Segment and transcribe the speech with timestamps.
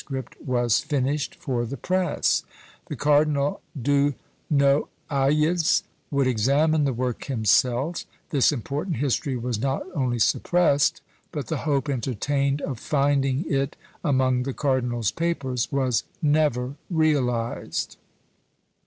[0.43, 2.41] was finished for the press:
[2.87, 4.15] the Cardinal do
[4.49, 11.01] Noailles would examine the work himself; this important history was not only suppressed,
[11.31, 17.97] but the hope entertained, of finding it among the cardinal's papers, was never realised.